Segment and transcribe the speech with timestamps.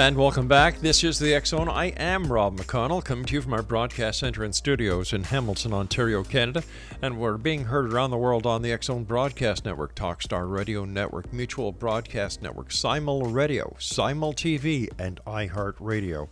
[0.00, 0.80] And welcome back.
[0.80, 1.68] This is the Zone.
[1.68, 5.74] I am Rob McConnell, coming to you from our broadcast center and studios in Hamilton,
[5.74, 6.62] Ontario, Canada.
[7.02, 11.34] And we're being heard around the world on the Zone Broadcast Network, Talkstar Radio Network,
[11.34, 16.28] Mutual Broadcast Network, Simul Radio, Simul TV, and iHeartRadio.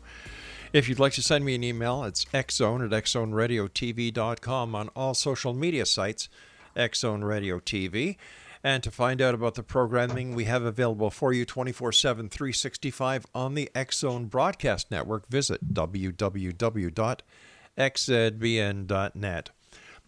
[0.73, 5.53] If you'd like to send me an email, it's xzone at xzoneradiotv.com on all social
[5.53, 6.31] media sites,
[6.75, 8.17] Xzone Radio TV.
[8.63, 13.27] And to find out about the programming we have available for you 24 7, 365
[13.35, 17.11] on the X Zone Broadcast Network, visit www.xzbn.net.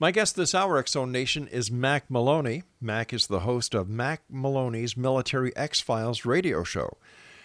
[0.01, 2.63] My guest this hour, X Zone Nation, is Mack Maloney.
[2.81, 6.97] Mack is the host of Mack Maloney's Military X Files radio show.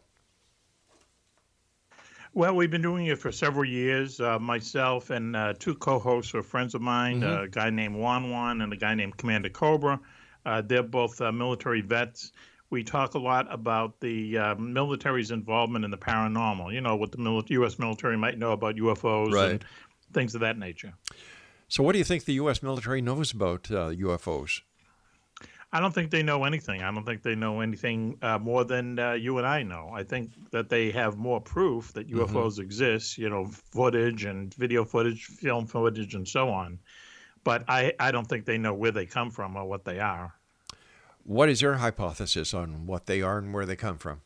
[2.36, 4.20] Well, we've been doing it for several years.
[4.20, 7.32] Uh, myself and uh, two co-hosts are friends of mine, Mm-hmm.
[7.32, 10.00] uh, a guy named Juan Juan and a guy named Commander Cobra.
[10.46, 12.32] Uh, they're both uh, military vets.
[12.72, 16.74] We talk a lot about the uh, military's involvement in the paranormal.
[16.74, 17.78] You know, what the mili- U.S.
[17.78, 19.52] military might know about UFOs Right.
[19.52, 19.66] and
[20.12, 20.94] things of that nature.
[21.68, 22.64] So, what do you think the U.S.
[22.64, 24.62] military knows about uh, UFOs?
[25.76, 26.84] I don't think they know anything.
[26.84, 29.90] I don't think they know anything uh, more than uh, you and I know.
[29.92, 34.86] I think that they have more proof that UFOs exist, you know, footage and video
[34.86, 36.78] footage, film footage, and so on.
[37.44, 40.36] But I, I don't think they know where they come from or what they are.
[41.24, 44.22] What is your hypothesis on what they are and where they come from?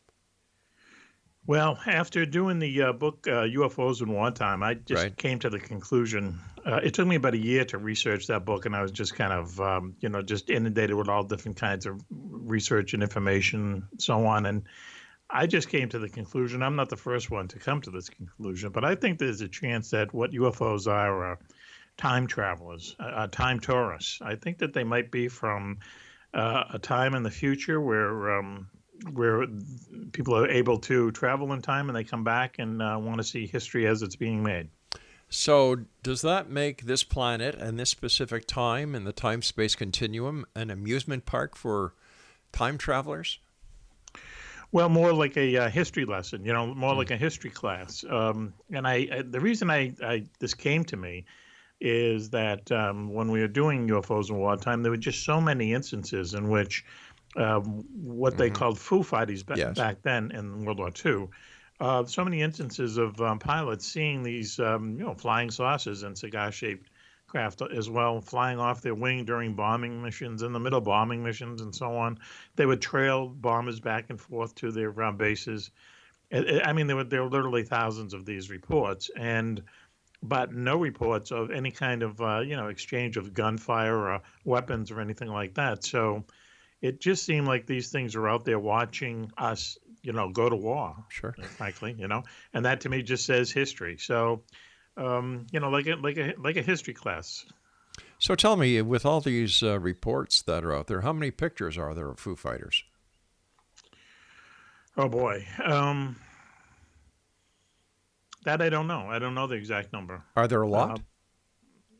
[1.46, 5.16] Well, after doing the uh, book uh, UFOs in Wartime, I just Right.
[5.16, 6.38] came to the conclusion.
[6.68, 9.14] Uh, it took me about a year to research that book, and I was just
[9.14, 13.88] kind of, um, you know, just inundated with all different kinds of research and information,
[13.96, 14.44] so on.
[14.44, 14.64] And
[15.30, 16.62] I just came to the conclusion.
[16.62, 19.48] I'm not the first one to come to this conclusion, but I think there's a
[19.48, 21.38] chance that what UFOs are are
[21.96, 24.20] time travelers, uh, time tourists.
[24.20, 25.78] I think that they might be from
[26.34, 28.68] uh, a time in the future where um,
[29.12, 29.46] where
[30.12, 33.24] people are able to travel in time and they come back and uh, want to
[33.24, 34.68] see history as it's being made.
[35.30, 40.46] So, does that make this planet and this specific time in the time space continuum
[40.54, 41.94] an amusement park for
[42.50, 43.38] time travelers?
[44.72, 48.04] Well, more like a uh, history lesson, you know, more like a history class.
[48.08, 51.24] Um, and I, I, the reason I, I, this came to me
[51.80, 55.40] is that um, when we were doing UFOs in war wartime, there were just so
[55.40, 56.84] many instances in which
[57.36, 59.76] um, what they called foo fighters ba- Yes.
[59.76, 61.28] back then in World War II.
[61.80, 66.18] Uh, so many instances of um, pilots seeing these, um, you know, flying saucers and
[66.18, 66.90] cigar-shaped
[67.28, 71.60] craft as well, flying off their wing during bombing missions, in the middle bombing missions,
[71.60, 72.18] and so on.
[72.56, 75.70] They would trail bombers back and forth to their uh, bases.
[76.32, 79.62] I- I I mean, there were there were literally thousands of these reports, and
[80.22, 84.90] but no reports of any kind of uh, you know exchange of gunfire or weapons
[84.90, 85.84] or anything like that.
[85.84, 86.24] So
[86.82, 90.56] it just seemed like these things were out there watching us, you know, go to
[90.56, 90.96] war.
[91.08, 91.34] Sure.
[91.56, 92.22] Frankly, you know,
[92.52, 93.96] and that to me just says history.
[93.98, 94.42] So,
[94.96, 97.44] um, you know, like a like a like a history class.
[98.18, 101.78] So tell me, with all these uh, reports that are out there, how many pictures
[101.78, 102.84] are there of Foo Fighters?
[104.96, 105.46] Oh boy.
[105.64, 106.16] Um,
[108.44, 109.06] that I don't know.
[109.08, 110.22] I don't know the exact number.
[110.34, 110.90] Are there a lot?
[110.90, 111.02] Uh,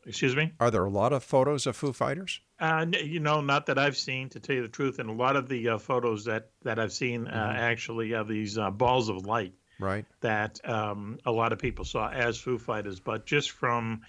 [0.09, 0.51] excuse me?
[0.59, 2.41] Are there a lot of photos of Foo Fighters?
[2.59, 4.99] Uh, you know, not that I've seen, to tell you the truth.
[4.99, 7.57] And a lot of the uh, photos that, that I've seen uh, Mhm.
[7.57, 10.05] actually are these uh, balls of light Right.
[10.21, 14.01] that um, a lot of people saw as Foo Fighters, but just from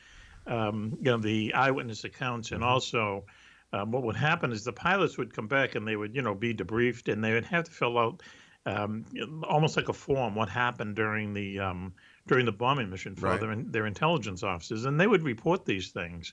[0.46, 3.26] um, you know the eyewitness accounts, and also
[3.72, 6.34] um, what would happen is the pilots would come back and they would you know
[6.34, 8.22] be debriefed, and they would have to fill out
[8.66, 9.04] um,
[9.48, 11.94] almost like a form what happened during the um,
[12.30, 13.40] during the bombing mission for Right.
[13.40, 16.32] their their intelligence officers, and they would report these things.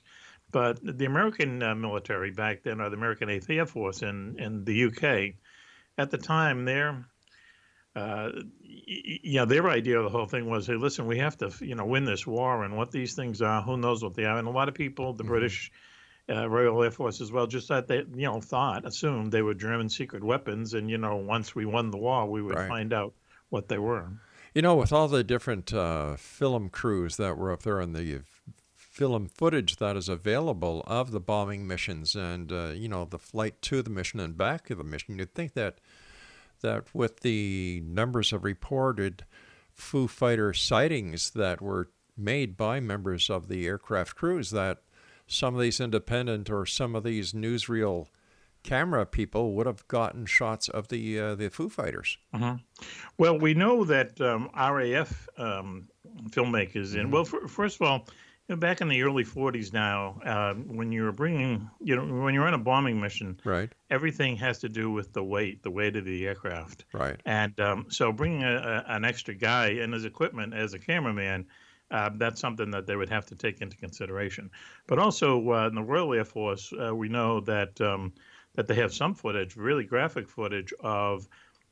[0.50, 4.64] But the American uh, military back then, or the American Eighth Air Force in in
[4.64, 5.34] the UK,
[5.98, 7.04] at the time, their
[7.96, 8.30] uh,
[8.62, 11.84] yeah, their idea of the whole thing was, hey, listen, we have to, you know,
[11.84, 14.38] win this war, and what these things are, who knows what they are.
[14.38, 15.72] And a lot of people, the British
[16.30, 19.54] uh, Royal Air Force as well, just thought they, you know, thought, assumed they were
[19.54, 22.68] German secret weapons, and you know, once we won the war, we would Right.
[22.68, 23.14] find out
[23.48, 24.06] what they were.
[24.54, 28.22] You know, with all the different uh, film crews that were up there and the
[28.74, 33.60] film footage that is available of the bombing missions and, uh, you know, the flight
[33.62, 35.78] to the mission and back of the mission, you'd think that
[36.60, 39.24] that with the numbers of reported
[39.70, 44.78] Foo Fighter sightings that were made by members of the aircraft crews, that
[45.28, 48.08] some of these independent or some of these newsreel
[48.62, 52.18] camera people would have gotten shots of the uh, the Foo Fighters.
[53.18, 55.88] Well, we know that um, RAF um,
[56.30, 58.06] filmmakers, and well, f- first of all,
[58.48, 62.32] you know, back in the early 40s now, uh, when you're bringing, you know, when
[62.34, 63.70] you're on a bombing mission, Right.
[63.90, 66.84] everything has to do with the weight, the weight of the aircraft.
[66.92, 67.20] Right.
[67.26, 71.46] And um, so bringing a, a, an extra guy and his equipment as a cameraman,
[71.90, 74.50] uh, that's something that they would have to take into consideration.
[74.86, 78.12] But also uh, in the Royal Air Force, uh, we know that um,
[78.58, 81.28] that they have some footage, really graphic footage of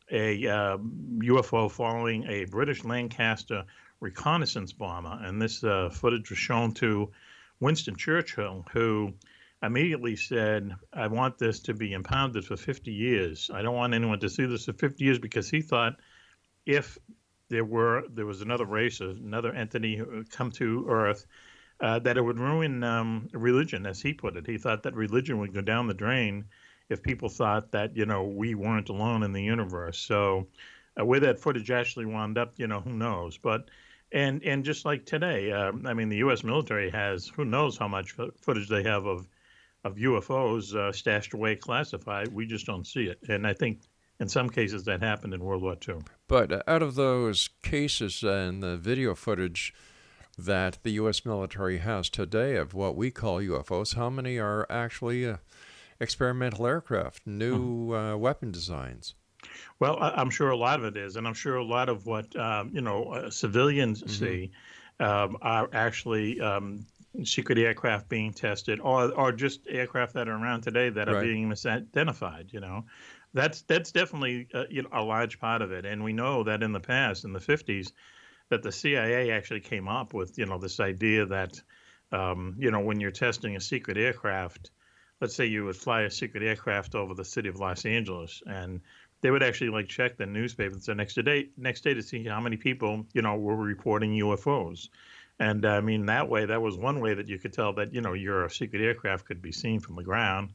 [0.09, 3.65] a uh, UFO following a British Lancaster
[3.99, 7.11] reconnaissance bomber, and this uh, footage was shown to
[7.59, 9.12] Winston Churchill, who
[9.65, 13.50] immediately said, I want this to be impounded for 50 years.
[13.53, 15.97] I don't want anyone to see this for 50 years because he thought
[16.67, 16.99] if
[17.49, 21.27] there were there was another race, another entity would come to Earth,
[21.81, 24.47] uh, that it would ruin um, religion, as he put it.
[24.47, 26.44] He thought that religion would go down the drain
[26.88, 29.99] if people thought that you know we weren't alone in the universe.
[29.99, 30.47] So
[30.99, 33.38] uh, where that footage actually wound up, you know, who knows?
[33.38, 33.69] But
[34.12, 36.44] and and just like today, uh, I mean, the U.S.
[36.44, 39.29] military has who knows how much footage they have of
[39.85, 42.29] of UFOs uh, stashed away, classified.
[42.29, 43.81] We just don't see it, and I think
[44.19, 45.97] in some cases that happened in World War II.
[46.27, 49.75] But out of those cases and the video footage
[50.39, 51.25] that the U.S.
[51.25, 55.37] military has today of what we call UFOs, how many are actually uh,
[56.00, 59.14] experimental aircraft, new uh, weapon designs?
[59.78, 62.06] Well, I- I'm sure a lot of it is, and I'm sure a lot of
[62.06, 64.50] what um, you know uh, civilians see
[65.00, 66.87] um, are actually um,
[67.25, 71.22] secret aircraft being tested, or or just aircraft that are around today that are Right.
[71.22, 72.52] being misidentified.
[72.52, 72.84] You know,
[73.34, 76.62] that's that's definitely uh, you know a large part of it, and we know that
[76.62, 77.93] in the past, in the 50s,
[78.48, 81.60] that the CIA actually came up with you know this idea that
[82.12, 84.70] um, you know when you're testing a secret aircraft,
[85.20, 88.81] let's say you would fly a secret aircraft over the city of Los Angeles and
[89.20, 92.41] they would actually like check the newspapers the next day next day to see how
[92.41, 94.89] many people you know were reporting UFOs.
[95.39, 98.01] And I mean that way that was one way that you could tell that you
[98.01, 100.51] know your secret aircraft could be seen from the ground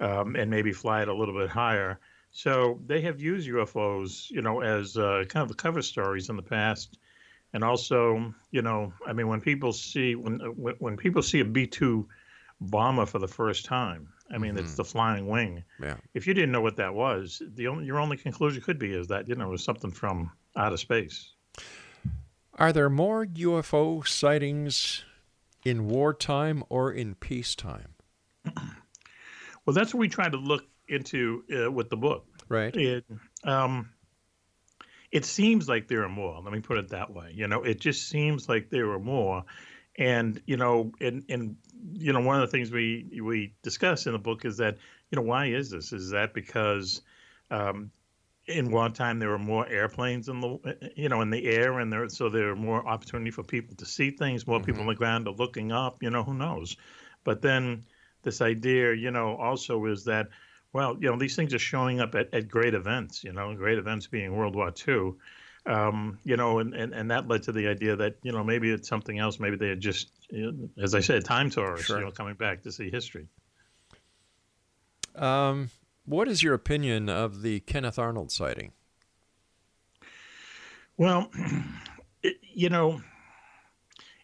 [0.00, 1.98] um, and maybe fly it a little bit higher.
[2.30, 6.42] So they have used UFOs, you know, as uh, kind of cover stories in the
[6.42, 6.98] past,
[7.52, 11.44] and also, you know, I mean, when people see when when, when people see a
[11.44, 12.08] B two
[12.60, 15.64] bomber for the first time, I mean, it's the flying wing.
[15.80, 15.96] Yeah.
[16.14, 19.08] If you didn't know what that was, the only your only conclusion could be is
[19.08, 21.32] that you know it was something from outer space.
[22.54, 25.04] Are there more UFO sightings
[25.64, 27.94] in wartime or in peacetime?
[29.68, 32.24] Well, that's what we try to look into uh, with the book.
[32.48, 32.74] Right.
[32.74, 33.04] It,
[33.44, 33.90] um,
[35.12, 36.40] it seems like there are more.
[36.42, 37.32] Let me put it that way.
[37.34, 39.44] You know, it just seems like there are more,
[39.98, 41.56] and you know, and and
[41.92, 44.78] you know, one of the things we we discuss in the book is that
[45.10, 45.92] you know why is this?
[45.92, 47.02] Is that because
[47.50, 47.90] um,
[48.46, 52.08] in wartime there were more airplanes in the you know in the air and there
[52.08, 55.28] so there were more opportunity for people to see things more people on the ground
[55.28, 56.76] are looking up you know who knows?
[57.24, 57.84] But then
[58.22, 60.28] this idea you know also is that
[60.72, 63.78] well you know these things are showing up at, at great events you know great
[63.78, 65.12] events being world war ii
[65.68, 68.70] um, you know and, and and that led to the idea that you know maybe
[68.70, 71.98] it's something else maybe they had just you know, as i said time tourists Sure.
[71.98, 73.28] you know coming back to see history
[75.14, 75.70] Um,
[76.04, 78.72] what is your opinion of the Kenneth Arnold sighting?
[80.96, 81.30] Well,
[82.22, 83.00] it, you know,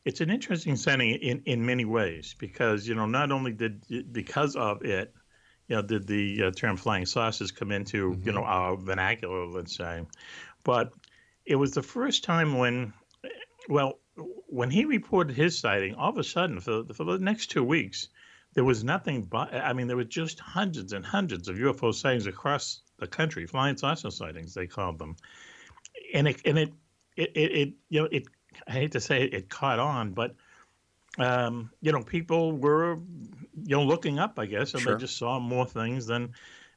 [0.05, 4.57] it's an interesting setting in, in many ways because you know not only did because
[4.57, 5.13] of it,
[5.69, 9.77] you know, did the uh, term flying saucers come into you know our vernacular, let's
[9.77, 10.03] say,
[10.63, 10.93] but
[11.47, 12.93] it was the first time when,
[13.69, 13.99] well,
[14.47, 18.09] when he reported his sighting, all of a sudden for for the next two weeks,
[18.55, 22.27] there was nothing but I mean there were just hundreds and hundreds of UFO sightings
[22.27, 25.17] across the country, flying saucer sightings they called them
[26.13, 26.73] and it and it
[27.17, 28.25] it, it, it you know it
[28.67, 30.37] I hate to say it, it caught on, but
[31.19, 32.99] um, you know people were
[33.55, 34.95] you know looking up, I guess, and Sure.
[34.95, 36.35] they just saw more things than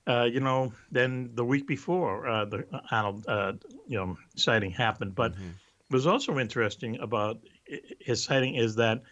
[0.08, 3.54] uh, you know than the week before uh, the Arnold uh,
[3.88, 5.16] you know sighting happened.
[5.16, 7.40] But what was also interesting about
[8.00, 9.04] his sighting is that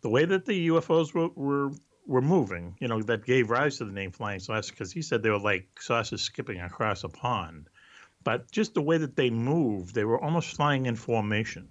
[0.00, 1.70] the way that the UFOs were were,
[2.06, 5.22] were moving, you know, that gave rise to the name flying saucer because he said
[5.22, 7.68] they were like saucers skipping across a pond
[8.24, 11.68] but just the way that they moved, they were almost flying in formation.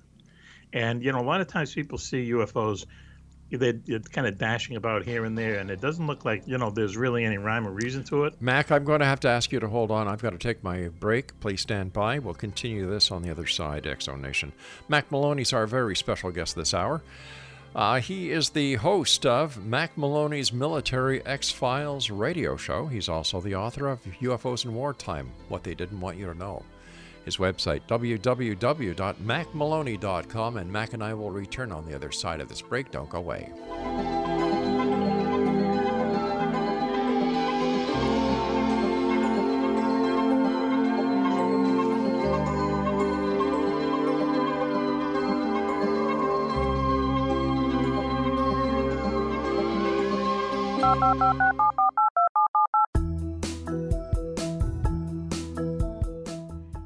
[0.71, 2.85] And you know, a lot of times people see UFOs,
[3.57, 6.69] they're, kind of dashing about here and there, and it doesn't look like you know
[6.69, 8.41] there's really any rhyme or reason to it.
[8.41, 10.07] Mack, I'm going to have to ask you to hold on.
[10.07, 11.39] I've got to take my break.
[11.39, 12.19] Please stand by.
[12.19, 14.53] We'll continue this on the other side, X Zone Nation.
[14.87, 17.01] Mack Maloney's our very special guest this hour.
[17.75, 22.85] Uh, he is the host of Mack Maloney's Military X Files radio show.
[22.85, 26.63] He's also the author of UFOs in Wartime What They Didn't Want You to Know.
[27.25, 32.61] His website, www.mackmaloney.com, and Mack and I will return on the other side of this
[32.61, 32.91] break.
[32.91, 33.49] Don't go away.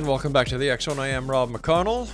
[0.00, 0.98] And welcome back to the Zone.
[0.98, 2.08] I am Rob McConnell.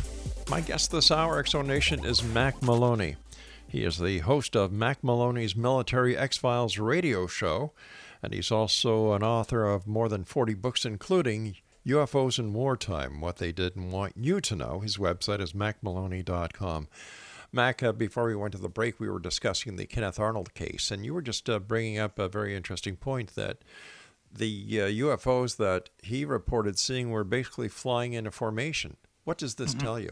[0.50, 3.14] My guest this hour, Zone Nation, is Mack Maloney.
[3.68, 7.70] He is the host of Mack Maloney's Military X Files radio show,
[8.24, 11.54] and he's also an author of more than 40 books, including
[11.86, 14.80] UFOs in Wartime What They Didn't Want You to Know.
[14.80, 16.88] His website is mackmaloney.com.
[17.52, 20.90] Mack, uh, before we went to the break, we were discussing the Kenneth Arnold case,
[20.90, 23.58] and you were just uh, bringing up a very interesting point that
[24.38, 28.96] the uh, UFOs that he reported seeing were basically flying in a formation.
[29.24, 29.80] What does this Mhm.
[29.80, 30.10] tell you?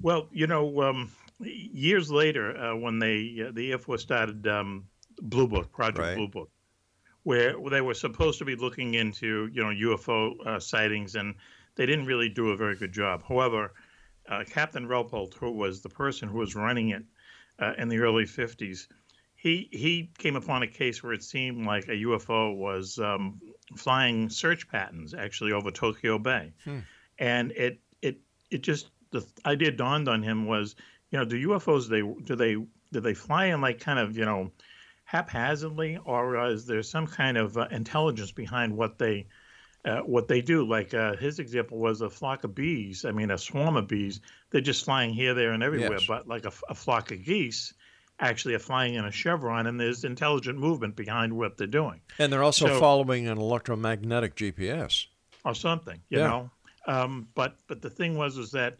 [0.00, 4.88] Well, you know, um, years later, uh, when they uh, the Air Force started um,
[5.20, 6.16] Blue Book, Project Right.
[6.16, 6.50] Blue Book,
[7.22, 11.34] where they were supposed to be looking into you know UFO uh, sightings, and
[11.76, 13.22] they didn't really do a very good job.
[13.28, 13.72] However,
[14.28, 17.04] uh, Captain Ruppelt, who was the person who was running it
[17.58, 18.88] uh, in the early '50s,
[19.42, 23.40] he he came upon a case where it seemed like a UFO was um,
[23.76, 26.78] flying search patterns actually over Tokyo Bay Hmm.
[27.18, 28.20] and it it
[28.50, 30.76] it just the idea dawned on him was
[31.10, 32.54] you know do UFOs they do they
[32.92, 34.52] do they fly in like kind of you know
[35.04, 39.26] haphazardly or is there some kind of uh, intelligence behind what they
[39.84, 43.30] uh, what they do like uh, his example was a flock of bees I mean
[43.32, 44.20] a swarm of bees
[44.50, 46.06] they're just flying here there and everywhere Yes.
[46.06, 47.74] but like a flock of geese
[48.22, 52.32] actually are flying in a chevron and there's intelligent movement behind what they're doing And
[52.32, 55.06] they're also So- following an electromagnetic GPS.
[55.44, 56.28] or something, you Yeah.
[56.28, 56.50] know.
[56.86, 58.76] Um, but but the thing was was that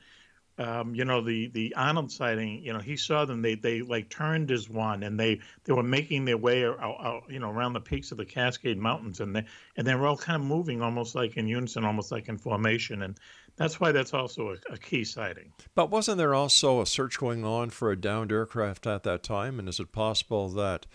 [0.59, 3.40] um, you know the the Arnold sighting, you know, he saw them.
[3.43, 7.23] They they like turned as one, and they they were making their way out, out,
[7.29, 9.45] you know around the peaks of the Cascade Mountains, and they
[9.77, 13.03] and they were all kind of moving almost like in unison, almost like in formation,
[13.03, 13.19] and
[13.62, 15.53] that's why that's also a, a key sighting.
[15.75, 19.59] But wasn't there also a search going on for a downed aircraft at that time?
[19.59, 20.87] And is it possible that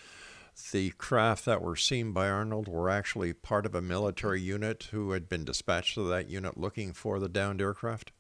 [0.72, 5.12] the craft that were seen by Arnold were actually part of a military unit who
[5.12, 8.12] had been dispatched to that unit looking for the downed aircraft?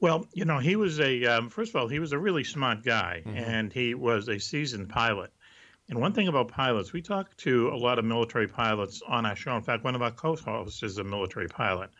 [0.00, 2.84] Well, you know, he was a um, first of all, he was a really smart
[2.84, 5.32] guy, and he was a seasoned pilot.
[5.88, 9.36] And one thing about pilots, we talk to a lot of military pilots on our
[9.36, 9.54] show.
[9.56, 11.90] In fact, one of our co-hosts is a military pilot.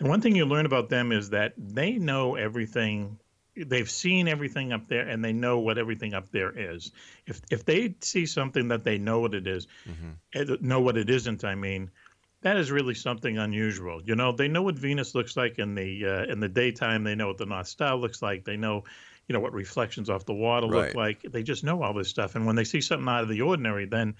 [0.00, 3.18] And one thing you learn about them is that they know everything.
[3.56, 6.92] They've seen everything up there, and they know what everything up there is.
[7.26, 9.66] If if they see something that they know what it is,
[10.34, 11.90] eh, know what it isn't, I mean,
[12.42, 14.00] that is really something unusual.
[14.04, 17.02] You know, they know what Venus looks like in the uh, in the daytime.
[17.02, 18.44] They know what the North Star looks like.
[18.44, 18.84] They know,
[19.26, 20.86] you know, what reflections off the water Right.
[20.86, 21.22] look like.
[21.22, 22.36] They just know all this stuff.
[22.36, 24.14] And when they see something out of the ordinary, then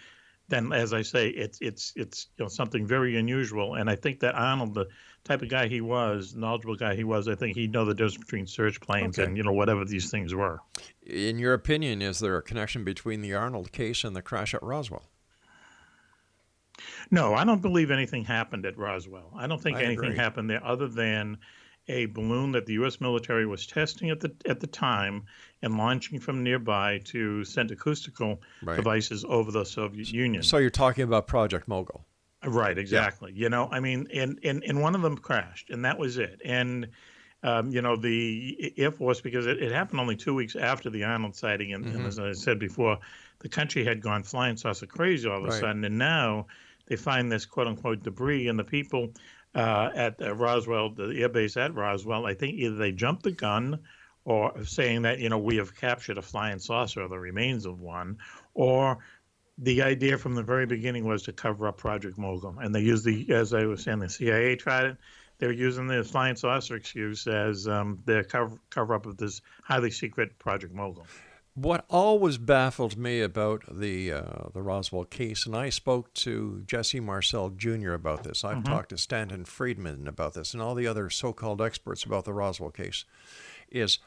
[0.49, 3.75] then as I say, it's it's it's you know something very unusual.
[3.75, 4.89] And I think that Arnold, the
[5.25, 8.17] type of guy he was, knowledgeable guy he was, I think he'd know the difference
[8.17, 9.27] between search planes Okay.
[9.27, 10.61] and you know whatever these things were.
[11.05, 14.63] In your opinion, is there a connection between the Arnold case and the crash at
[14.63, 15.11] Roswell?
[17.11, 19.33] No, I don't believe anything happened at Roswell.
[19.37, 20.17] I don't think I anything agree.
[20.17, 21.39] happened there other than
[21.89, 23.01] a balloon that the U.S.
[23.01, 25.25] military was testing at the at the time
[25.63, 28.77] and launching from nearby to send acoustical Right.
[28.77, 30.43] devices over the Soviet Union.
[30.43, 32.05] So you're talking about Project Mogul.
[32.45, 33.33] Right, exactly.
[33.35, 36.41] You know, I mean, and, and and one of them crashed, and that was it.
[36.45, 36.91] And
[37.43, 41.03] um, you know, the Air Force, because it, it happened only two weeks after the
[41.05, 42.07] Arnold sighting, and, and Mhm.
[42.07, 42.99] as I said before,
[43.41, 45.53] the country had gone flying saucer crazy all of a Right.
[45.53, 46.47] sudden, and now
[46.87, 49.15] they find this quote unquote debris, and the people
[49.57, 53.83] uh, at uh, Roswell, the airbase at Roswell, I think either they jumped the gun
[54.25, 57.81] or saying that you know we have captured a flying saucer or the remains of
[57.81, 58.19] one,
[58.55, 58.99] or
[59.59, 63.05] the idea from the very beginning was to cover up Project Mogul, and they used
[63.05, 64.97] the, as I was saying, the CIA tried it.
[65.39, 69.91] They're using the flying saucer excuse as um, their cover cover up of this highly
[69.91, 71.07] secret Project Mogul.
[71.55, 77.01] What always baffled me about the uh, the Roswell case, and I spoke to Jesse
[77.01, 77.93] Marcel Jr.
[77.93, 78.45] about this.
[78.45, 78.65] I've Mhm.
[78.65, 82.71] talked to Stanton Friedman about this, and all the other so-called experts about the Roswell
[82.71, 83.05] case,
[83.71, 83.99] is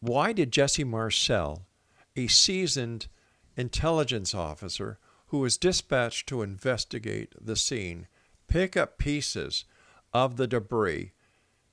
[0.00, 1.66] why did Jesse Marcel
[2.14, 3.08] a seasoned
[3.56, 8.06] intelligence officer who was dispatched to investigate the scene,
[8.48, 9.64] pick up pieces
[10.12, 11.12] of the debris,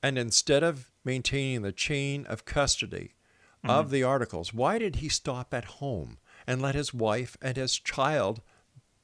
[0.02, 3.14] and instead of maintaining the chain of custody
[3.58, 3.70] mm-hmm.
[3.70, 7.78] of the articles, why did he stop at home and let his wife and his
[7.78, 8.40] child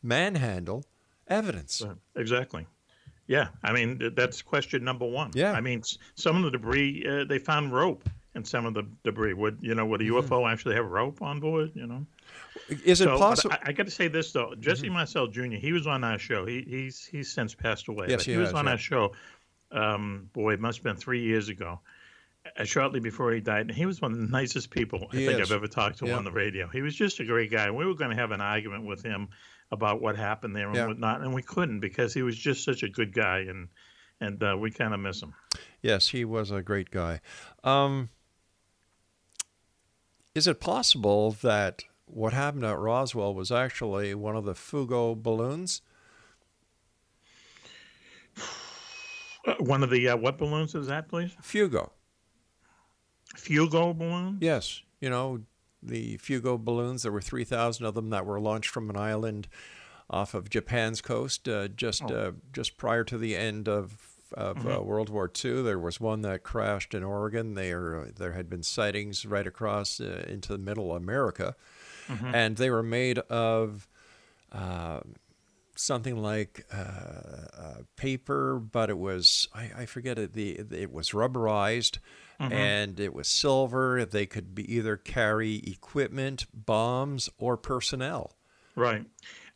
[0.02, 0.84] manhandle
[1.28, 1.82] evidence?
[2.16, 2.66] Exactly.
[3.26, 5.30] Yeah, I mean that's question number one.
[5.34, 5.84] Yeah, I mean
[6.16, 9.34] some of the debris uh, they found rope in some of the debris.
[9.34, 9.86] Would you know?
[9.86, 10.52] Would a UFO mm-hmm.
[10.52, 11.70] actually have rope on board?
[11.74, 12.06] You know.
[12.68, 13.54] Is it so, possible?
[13.62, 14.94] I, I got to say this though, Jesse mm-hmm.
[14.94, 15.56] Marcel Jr.
[15.56, 16.46] He was on our show.
[16.46, 18.06] He he's he's since passed away.
[18.08, 18.72] Yes, he, he was has, on yeah.
[18.72, 19.12] our show.
[19.72, 21.80] Um, boy, it must have been three years ago.
[22.56, 25.26] Uh, shortly before he died, and he was one of the nicest people I he
[25.26, 25.50] think is.
[25.50, 26.16] I've ever talked to yeah.
[26.16, 26.68] on the radio.
[26.68, 27.70] He was just a great guy.
[27.70, 29.28] We were going to have an argument with him
[29.70, 30.86] about what happened there and yeah.
[30.86, 33.68] whatnot, and we couldn't because he was just such a good guy, and
[34.20, 35.34] and uh, we kind of miss him.
[35.82, 37.20] Yes, he was a great guy.
[37.62, 38.08] Um,
[40.34, 45.82] is it possible that what happened at Roswell was actually one of the Fugo balloons?
[49.46, 51.30] Uh, one of the uh, what balloons is that, please?
[51.42, 51.90] Fugo.
[53.36, 54.38] Fugo balloon?
[54.40, 54.82] Yes.
[55.00, 55.40] You know,
[55.82, 59.48] the Fugo balloons, there were 3,000 of them that were launched from an island
[60.10, 62.14] off of Japan's coast uh, just Oh.
[62.14, 64.84] uh, just prior to the end of of uh, Mhm.
[64.84, 65.62] World War II.
[65.62, 67.54] There was one that crashed in Oregon.
[67.54, 71.56] There there had been sightings right across uh, into the middle America,
[72.10, 72.34] Mhm.
[72.34, 73.88] and they were made of.
[74.52, 75.00] Uh,
[75.76, 80.34] something like uh, uh, paper, but it was I, I forget it.
[80.34, 81.98] The it was rubberized,
[82.38, 82.50] Mhm.
[82.52, 84.04] and it was silver.
[84.04, 88.36] They could be either carry equipment, bombs, or personnel.
[88.76, 89.06] Right.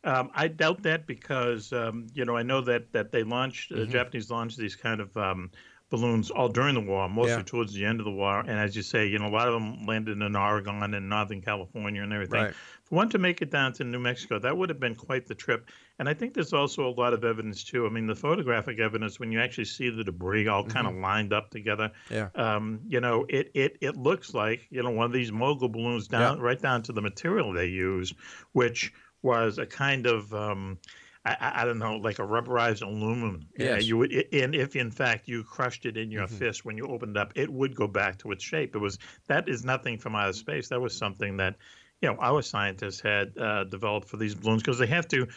[0.03, 3.85] Um, I doubt that because um, you know I know that that they launched the
[3.85, 3.91] Mhm.
[3.91, 5.51] Japanese launched these kind of um,
[5.95, 7.41] balloons all during the war, mostly Yeah.
[7.43, 8.39] towards the end of the war.
[8.39, 11.41] And as you say, you know a lot of them landed in Oregon and Northern
[11.41, 12.43] California and everything.
[12.43, 12.53] Right.
[12.83, 15.33] For one to make it down to New Mexico, that would have been quite the
[15.33, 15.69] trip.
[15.97, 17.85] And I think there's also a lot of evidence too.
[17.87, 21.33] I mean, the photographic evidence when you actually see the debris all kind of lined
[21.33, 21.91] up together.
[22.11, 22.29] Yeah.
[22.35, 26.07] Um, you know, it it it looks like you know one of these mogul balloons
[26.07, 28.15] down right down to the material they used,
[28.51, 30.77] which was a kind of um,
[31.25, 33.47] I- I, don't know, like a rubberized aluminum.
[33.57, 36.37] Yeah, you would, and if in fact you crushed it in your Mhm.
[36.37, 38.75] fist when you opened it up, it would go back to its shape.
[38.75, 40.69] It was that is nothing from outer space.
[40.69, 41.55] That was something that,
[42.01, 45.27] you know, our scientists had uh, developed for these balloons because they have to.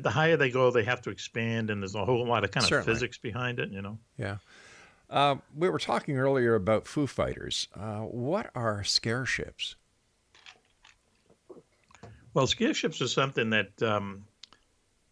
[0.00, 2.64] The higher they go, they have to expand, and there's a whole lot of kind
[2.64, 2.94] of Certainly.
[2.94, 3.70] physics behind it.
[3.70, 3.98] You know.
[4.16, 4.38] Yeah.
[5.08, 7.68] Uh, we were talking earlier about Foo Fighters.
[7.74, 9.76] Uh, what are scare ships?
[12.34, 14.24] Well, scare ships is something that um,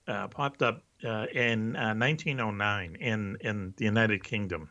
[0.09, 4.69] uh, popped up uh, in uh, 1909 in in the United Kingdom.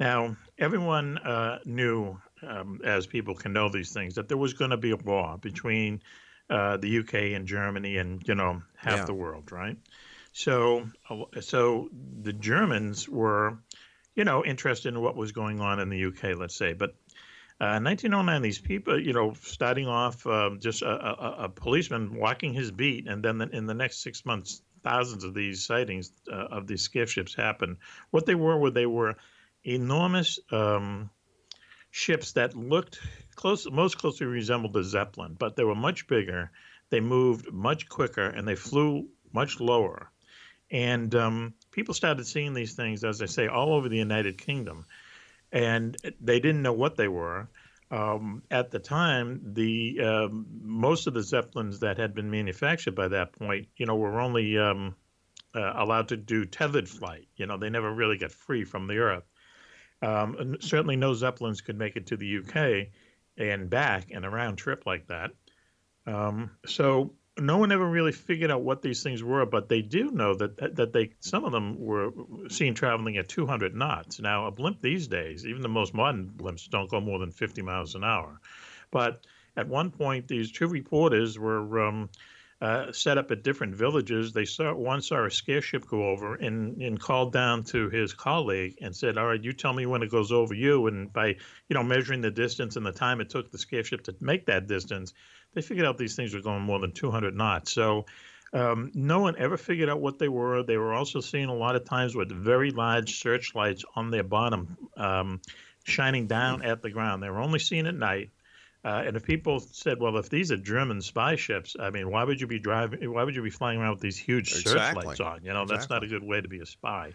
[0.00, 4.70] Now, everyone uh, knew, um, as people can know these things, that there was going
[4.70, 6.00] to be a war between
[6.48, 9.04] uh, the UK and Germany and you know half Yeah.
[9.06, 9.76] the world, right?
[10.32, 11.88] So, uh, so
[12.22, 13.58] the Germans were,
[14.14, 16.94] you know, interested in what was going on in the UK, let's say, but.
[17.62, 22.14] Uh, in 1909, these people, you know, starting off um, just a, a, a policeman
[22.14, 26.46] walking his beat, and then in the next six months, thousands of these sightings uh,
[26.50, 27.76] of these scare ships happened.
[28.10, 29.16] What they were were they were
[29.64, 31.10] enormous um,
[31.90, 33.00] ships that looked
[33.34, 36.50] close, most closely resembled a zeppelin, but they were much bigger.
[36.90, 40.10] They moved much quicker, and they flew much lower.
[40.70, 44.86] And um, people started seeing these things, as I say, all over the United Kingdom
[45.52, 47.48] and they didn't know what they were.
[47.90, 53.08] Um, at the time, the um, most of the zeppelins that had been manufactured by
[53.08, 54.94] that point, you know, were only um,
[55.54, 57.26] uh, allowed to do tethered flight.
[57.36, 59.24] You know, they never really got free from the Earth.
[60.02, 62.88] Um, and certainly, no zeppelins could make it to the UK
[63.36, 65.32] and back in a round trip like that.
[66.06, 70.10] Um, so no one ever really figured out what these things were, but they do
[70.10, 72.10] know that that they some of them were
[72.48, 74.20] seen traveling at 200 knots.
[74.20, 77.62] Now, a blimp these days, even the most modern blimps, don't go more than 50
[77.62, 78.40] miles an hour.
[78.90, 79.26] But
[79.56, 82.10] at one point, these two reporters were um,
[82.60, 84.32] uh, set up at different villages.
[84.32, 88.12] They saw one saw a scare ship go over and, and called down to his
[88.12, 91.28] colleague and said, "All right, you tell me when it goes over you." And by
[91.28, 94.46] you know measuring the distance and the time it took the scare ship to make
[94.46, 95.14] that distance,
[95.54, 97.72] they figured out these things were going more than 200 knots.
[97.72, 98.06] So
[98.52, 100.62] um, no one ever figured out what they were.
[100.62, 104.76] They were also seen a lot of times with very large searchlights on their bottom,
[104.96, 105.40] um,
[105.84, 107.22] shining down at the ground.
[107.22, 108.30] They were only seen at night.
[108.82, 112.24] Uh, and if people said, "Well, if these are German spy ships, I mean, why
[112.24, 113.12] would you be driving?
[113.12, 115.02] Why would you be flying around with these huge Exactly.
[115.02, 115.44] searchlights on?
[115.44, 117.12] You know, that's not a good way to be a spy."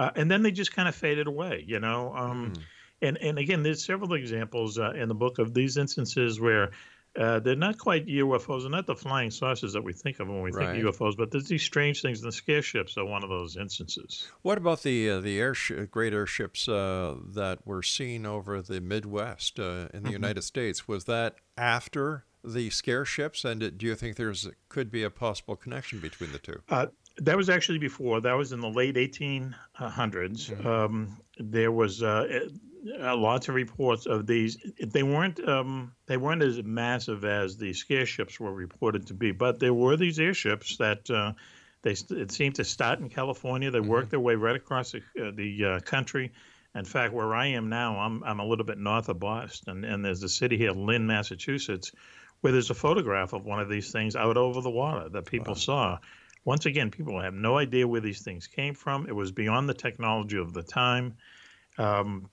[0.00, 1.64] Uh, and then they just kind of faded away.
[1.64, 2.54] You know, um,
[3.02, 6.72] and and again, there's several examples uh, in the book of these instances where
[7.16, 8.62] Uh, they're not quite UFOs.
[8.62, 10.72] They're not the flying saucers that we think of when we Right.
[10.74, 13.30] think of UFOs, but there's these strange things, and the scare ships are one of
[13.30, 14.28] those instances.
[14.42, 19.58] What about the uh, the airsh- great airships uh, that were seen over the Midwest
[19.58, 20.12] uh, in the Mhm.
[20.12, 20.86] United States?
[20.86, 25.56] Was that after the scare ships, and do you think there's could be a possible
[25.56, 26.60] connection between the two?
[26.68, 28.20] Uh, that was actually before.
[28.20, 30.50] That was in the late 1800s.
[30.64, 32.48] Um, there was uh,
[33.00, 34.56] uh, lots of reports of these.
[34.80, 39.32] They weren't um, they weren't as massive as the scare ships were reported to be,
[39.32, 41.10] but there were these airships that.
[41.10, 41.32] Uh,
[41.82, 43.70] they it seemed to start in California.
[43.70, 46.32] They worked their way right across the, uh, the uh, country.
[46.74, 50.04] In fact, where I am now, I'm I'm a little bit north of Boston, and
[50.04, 51.92] there's a city here, Lynn, Massachusetts,
[52.40, 55.54] where there's a photograph of one of these things out over the water that people
[55.54, 55.98] saw.
[56.44, 59.06] Once again, people have no idea where these things came from.
[59.06, 61.14] It was beyond the technology of the time.
[61.78, 62.28] Um,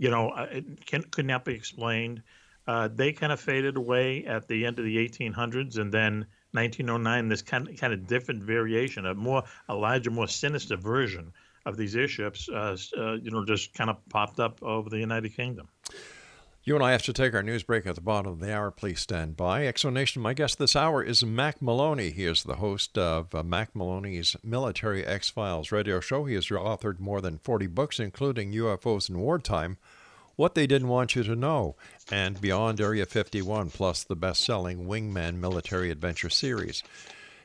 [0.00, 2.22] you know, uh, it can, could not be explained.
[2.66, 7.28] Uh, they kind of faded away at the end of the 1800s, and then 1909,
[7.28, 11.34] this kind of, kind of different variation, a more, a larger, more sinister version
[11.66, 15.36] of these airships, uh, uh, you know, just kind of popped up over the United
[15.36, 15.68] Kingdom.
[16.62, 18.70] You and I have to take our news break at the bottom of the hour.
[18.70, 19.64] Please stand by.
[19.64, 22.10] X Zone Nation, my guest this hour is Mack Maloney.
[22.10, 26.26] He is the host of uh, Mack Maloney's Military X Files radio show.
[26.26, 29.78] He has authored more than 40 books, including UFOs in Wartime,
[30.40, 31.76] What They Didn't Want You to Know,
[32.10, 36.82] and Beyond Area 51, plus the best selling Wingman Military Adventure series.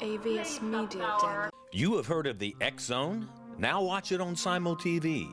[0.00, 1.50] AVS Media Den.
[1.70, 3.28] You have heard of the X Zone?
[3.58, 5.32] Now watch it on Simul TV,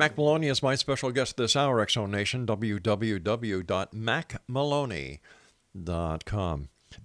[0.00, 5.39] Mack Maloney is my special guest this hour, Zone Nation, www.mackmaloney.com.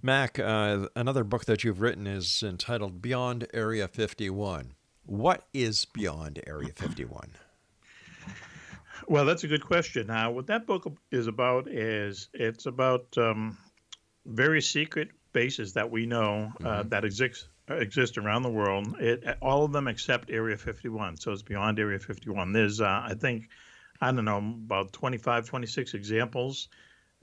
[0.02, 4.72] Mack, uh, another book that you've written is entitled Beyond Area 51.
[5.04, 7.30] What is Beyond Area 51?
[9.06, 10.08] Well, that's a good question.
[10.08, 13.56] Now, what that book is about is it's about um,
[14.24, 16.88] very secret bases that we know uh, mm-hmm.
[16.88, 18.96] that exist exist around the world.
[18.98, 21.18] It, all of them except Area 51.
[21.18, 22.52] So it's beyond Area 51.
[22.52, 23.48] There's, uh, I think,
[24.00, 26.68] I don't know, about 25, 26 examples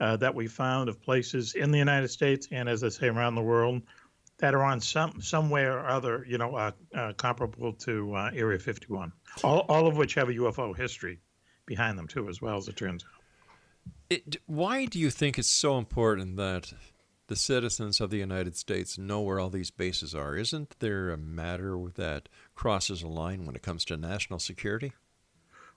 [0.00, 3.34] uh, that we found of places in the United States and, as I say, around
[3.34, 3.82] the world
[4.38, 8.58] that are on some somewhere or other, you know, uh, uh comparable to uh, Area
[8.58, 9.12] 51.
[9.42, 11.20] All, all of which have a UFO history
[11.66, 13.22] behind them too, as well as it turns out.
[14.10, 16.72] It, why do you think it's so important that
[17.26, 20.36] the citizens of the United States know where all these bases are.
[20.36, 24.92] Isn't there a matter that crosses a line when it comes to national security?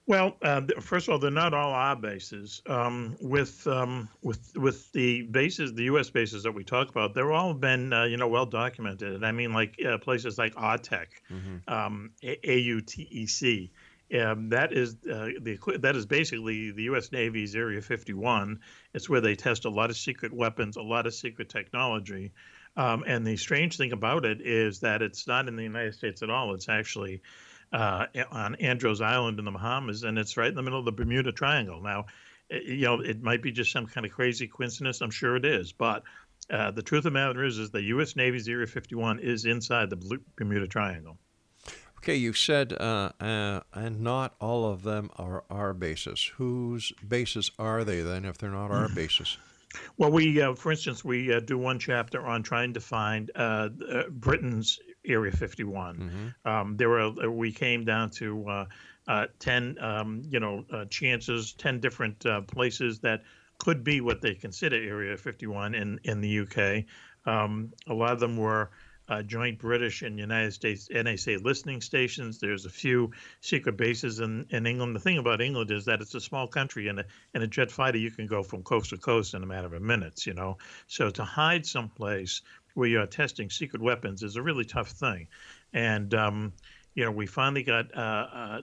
[0.08, 2.62] Well, uh, first of all, they're not all our bases.
[2.66, 6.08] Um, with um, with with the bases, the U.S.
[6.08, 9.22] bases that we talk about, they're all been uh, you know well documented.
[9.22, 11.56] I mean, like uh, places like AUTEC, mm-hmm.
[11.72, 13.70] um, AUTEC.
[14.18, 17.12] Um, that is uh, the that is basically the U.S.
[17.12, 18.60] Navy's Area 51.
[18.94, 22.32] It's where they test a lot of secret weapons, a lot of secret technology.
[22.78, 26.22] Um, and the strange thing about it is that it's not in the United States
[26.22, 26.54] at all.
[26.54, 27.20] It's actually
[27.72, 30.92] uh, on Andros Island in the Bahamas, and it's right in the middle of the
[30.92, 31.82] Bermuda Triangle.
[31.82, 32.06] Now,
[32.50, 35.00] you know, it might be just some kind of crazy coincidence.
[35.00, 36.02] I'm sure it is, but
[36.50, 38.16] uh, the truth of the matter is, is the U.S.
[38.16, 41.18] Navy's Area 51 is inside the Bermuda Triangle.
[41.98, 46.30] Okay, you said, uh, uh, and not all of them are our bases.
[46.36, 49.36] Whose bases are they then if they're not our bases?
[49.96, 53.68] Well, we, uh, for instance, we uh, do one chapter on trying to find uh,
[53.92, 54.78] uh, Britain's
[55.08, 55.96] Area 51.
[55.96, 56.48] Mm-hmm.
[56.48, 58.66] Um, there were we came down to
[59.38, 63.22] ten, um, you know, chances, ten different places that
[63.58, 66.84] could be what they consider Area 51 in in the UK.
[67.26, 68.70] Um, a lot of them were
[69.08, 72.38] uh, joint British and United States NSA listening stations.
[72.38, 74.94] There's a few secret bases in, in England.
[74.94, 77.70] The thing about England is that it's a small country, and a, and a jet
[77.70, 80.26] fighter you can go from coast to coast in a matter of minutes.
[80.26, 82.42] You know, so to hide someplace
[82.78, 85.26] where you are testing secret weapons is a really tough thing,
[85.72, 86.52] and um,
[86.94, 88.60] you know we finally got uh, uh,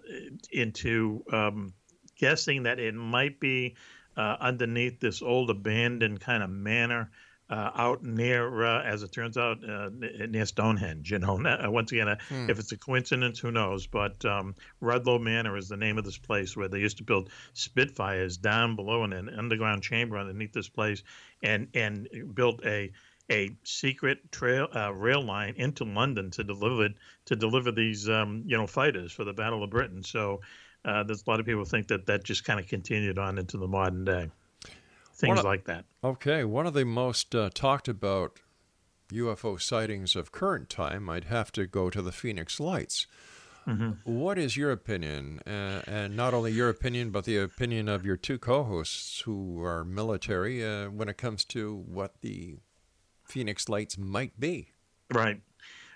[0.52, 1.74] into um,
[2.18, 3.76] guessing that it might be
[4.16, 7.12] uh, underneath this old abandoned kind of manor
[7.50, 9.90] uh, out near, uh, as it turns out, uh,
[10.30, 11.12] near Stonehenge.
[11.12, 11.38] You know,
[11.70, 12.50] once again, uh, hmm.
[12.50, 13.86] if it's a coincidence, who knows?
[13.86, 17.30] But um, Rudloe Manor is the name of this place where they used to build
[17.54, 21.04] Spitfires down below in an underground chamber underneath this place,
[21.44, 22.92] and and built a
[23.32, 26.90] a secret trail uh, rail line into London to deliver
[27.26, 30.04] to deliver these um, you know fighters for the Battle of Britain.
[30.04, 30.42] So.
[30.84, 33.68] there's a lot of people think that that just kind of continued on into the
[33.68, 34.30] modern day
[35.16, 35.86] things of, like that.
[36.04, 38.40] Okay, one of the most uh, talked about
[39.12, 43.08] UFO sightings of current time, I'd have to go to the Phoenix Lights.
[43.68, 43.92] Mm-hmm.
[44.04, 48.16] What is your opinion, uh, and not only your opinion, but the opinion of your
[48.16, 52.58] two co-hosts who are military, uh, when it comes to what the
[53.26, 54.70] Phoenix Lights might be?
[55.14, 55.42] Right.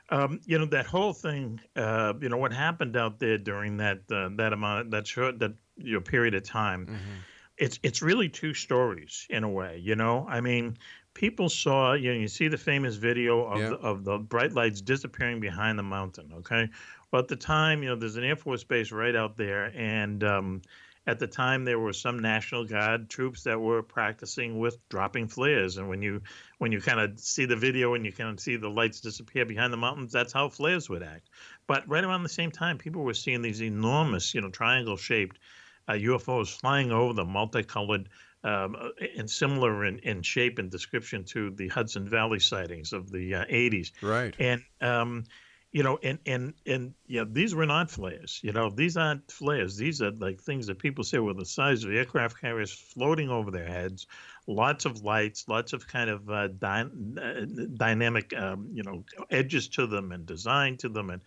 [0.10, 1.60] Um, you know that whole thing.
[1.76, 5.54] Uh, you know what happened out there during that uh, that amount that short that
[5.78, 6.88] you know, period of time.
[6.88, 7.20] Mm-hmm
[7.60, 9.80] it's it's really two stories in a way.
[9.84, 10.78] You know, I mean,
[11.14, 13.70] people saw you know you see the famous video of yeah.
[13.70, 16.32] the, of the bright lights disappearing behind the mountain.
[16.38, 16.70] Okay,
[17.12, 20.24] Well, at the time, you know, there's an Air Force base right out there, and
[20.24, 20.62] um,
[21.10, 25.78] at the time there were some National Guard troops that were practicing with dropping flares.
[25.78, 26.22] And when you
[26.60, 29.44] when you kind of see the video and you kind of see the lights disappear
[29.44, 31.30] behind the mountains, that's how flares would act.
[31.66, 35.40] But right around the same time, people were seeing these enormous, you know, triangle-shaped
[35.88, 38.10] uh, UFOs flying over them, multicolored.
[38.42, 38.78] Um,
[39.18, 43.44] and similar in, in shape and description to the Hudson Valley sightings of the uh,
[43.44, 43.92] 80s.
[44.02, 44.34] Right.
[44.40, 45.26] And um,
[45.72, 48.40] you know, and and and yeah, these were not flares.
[48.42, 49.78] You know, these aren't flares.
[49.78, 53.52] These are like things that people say were the size of aircraft carriers floating over
[53.52, 54.08] their heads.
[54.48, 57.46] Lots of lights, lots of kind of uh, dy- uh,
[57.76, 61.22] dynamic, um, you know, edges to them and design to them, and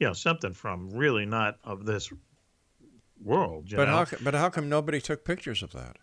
[0.00, 2.10] you know, something from really not of this
[3.22, 3.68] world.
[3.76, 3.92] but know?
[3.92, 5.98] how but how come nobody took pictures of that?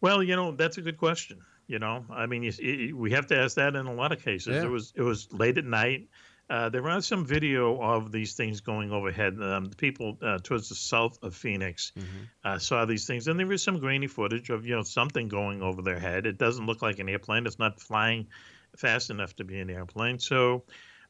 [0.00, 1.40] Well, you know, that's a good question.
[1.68, 4.56] You know, I mean, you, we have to ask that in a lot of cases.
[4.56, 4.64] Yeah.
[4.64, 6.08] It was it was late at night
[6.52, 9.40] uh, there was some video of these things going overhead.
[9.40, 12.24] Um, the people uh, towards the south of Phoenix Mm-hmm.
[12.44, 15.62] uh, saw these things, and there was some grainy footage of you know something going
[15.62, 16.26] over their head.
[16.26, 17.46] It doesn't look like an airplane.
[17.46, 18.26] It's not flying
[18.76, 20.18] fast enough to be an airplane.
[20.18, 20.64] So,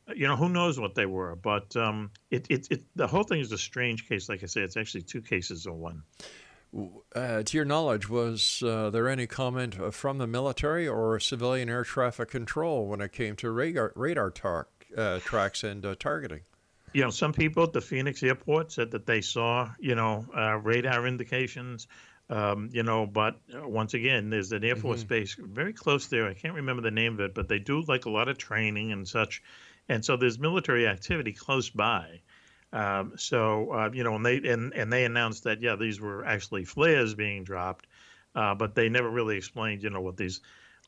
[0.08, 1.34] uh, you know, who knows what they were?
[1.34, 4.28] But um, it, it, it, the whole thing is a strange case.
[4.28, 6.04] Like I say, it's actually two cases in one.
[7.14, 11.68] Uh, to your knowledge, was uh, there any comment uh, from the military or civilian
[11.68, 16.40] air traffic control when it came to radar, radar tar- uh, tracks and uh, targeting?
[16.94, 20.56] You know, some people at the Phoenix airport said that they saw, you know, uh,
[20.58, 21.86] radar indications.
[22.30, 25.08] Um, you know, but uh, once again, there's an Air Force Mhm.
[25.08, 26.28] base very close there.
[26.28, 28.92] I can't remember the name of it, but they do like a lot of training
[28.92, 29.42] and such.
[29.88, 32.20] And so there's military activity close by.
[32.72, 36.24] Um, so uh, you know, and they and and they announced that yeah, these were
[36.24, 37.86] actually flares being dropped,
[38.34, 40.40] uh, but they never really explained, you know, what these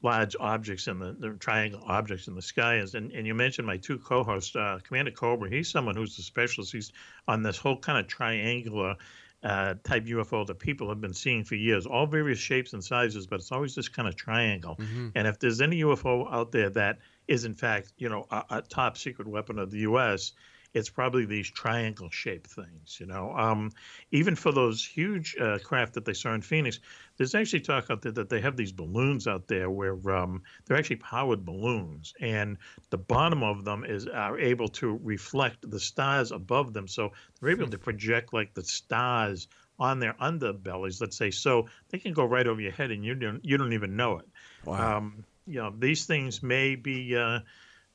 [0.04, 2.94] large objects in the, the triangle objects in the sky is.
[2.94, 5.50] And and you mentioned my two co-hosts, uh, Commander Cobra.
[5.50, 6.72] He's someone who's a specialist.
[6.72, 6.92] He's
[7.26, 8.96] on this whole kind of triangular.
[9.42, 13.26] Uh, type UFO that people have been seeing for years, all various shapes and sizes,
[13.26, 14.76] but it's always this kind of triangle.
[14.76, 15.08] Mm-hmm.
[15.14, 18.62] And if there's any UFO out there that is in fact, you know, a, a
[18.62, 20.32] top secret weapon of the U.S.,
[20.74, 23.32] it's probably these triangle shaped things, you know.
[23.36, 23.70] Um,
[24.10, 26.80] even for those huge uh, craft that they saw in Phoenix,
[27.16, 30.76] there's actually talk out there that they have these balloons out there where um, they're
[30.76, 32.58] actually powered balloons, and
[32.90, 37.50] the bottom of them is are able to reflect the stars above them, so they're
[37.50, 39.46] able to project like the stars
[39.78, 43.14] on their underbellies, let's say, so they can go right over your head and you
[43.14, 44.26] don't you don't even know it.
[44.64, 44.98] Wow.
[44.98, 47.40] Um, you know, these things may be uh,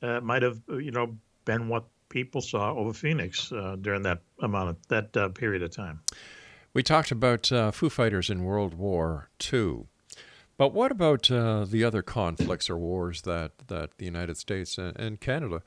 [0.01, 4.69] uh, might have you know been what people saw over Phoenix uh, during that amount
[4.69, 6.01] of that uh, period of time.
[6.73, 9.85] We talked about uh, Foo Fighters in World War II,
[10.57, 14.95] but what about uh, the other conflicts or wars that, that the United States and,
[14.99, 15.61] and Canada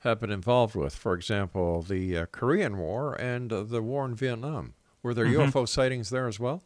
[0.00, 0.94] have been involved with?
[0.96, 4.74] For example, the uh, Korean War and uh, the war in Vietnam.
[5.02, 5.52] Were there Mhm.
[5.52, 6.64] UFO sightings there as well?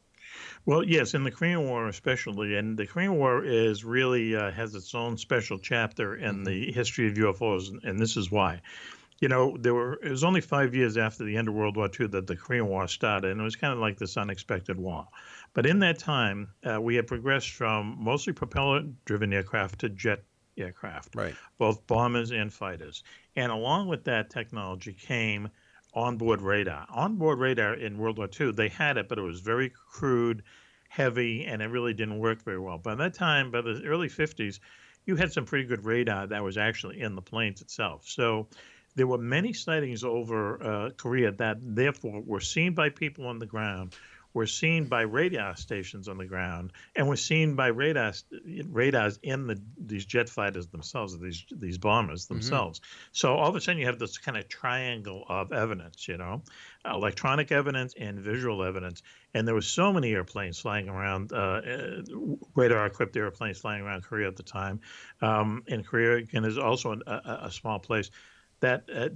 [0.64, 4.74] Well, yes, in the Korean War especially, and the Korean War is really uh, has
[4.74, 8.62] its own special chapter in the history of UFOs, and- and this is why.
[9.22, 11.88] You know, there were it was only five years after the end of World War
[11.88, 15.06] II that the Korean War started, and it was kind of like this unexpected war.
[15.54, 20.24] But in that time, uh, we had progressed from mostly propeller-driven aircraft to jet
[20.58, 21.36] aircraft, Right.
[21.56, 23.04] both bombers and fighters.
[23.36, 25.50] And along with that technology came
[25.94, 26.84] onboard radar.
[26.90, 30.42] Onboard radar in World War II, they had it, but it was very crude,
[30.88, 32.78] heavy, and it really didn't work very well.
[32.78, 34.58] By that time, by the early 50s,
[35.06, 38.08] you had some pretty good radar that was actually in the planes itself.
[38.08, 38.48] So
[38.94, 43.46] there were many sightings over uh, Korea that therefore were seen by people on the
[43.46, 43.94] ground,
[44.34, 48.12] were seen by radar stations on the ground, and were seen by radar
[48.70, 52.80] radars in the these jet fighters themselves, these these bombers themselves.
[53.12, 56.42] So all of a sudden you have this kind of triangle of evidence, you know,
[56.84, 59.02] electronic evidence and visual evidence.
[59.34, 61.60] And there were so many airplanes flying around, uh,
[62.54, 64.80] radar-equipped airplanes flying around Korea at the time.
[65.20, 68.10] Um, and Korea again is also an, a, a small place
[68.62, 69.08] that uh,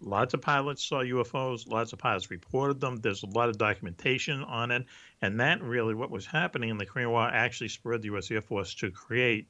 [0.00, 2.96] lots of pilots saw UFOs, lots of pilots reported them.
[2.96, 4.86] There's a lot of documentation on it,
[5.20, 8.30] and that really what was happening in the Korean War actually spurred the U.S.
[8.30, 9.48] Air Force to create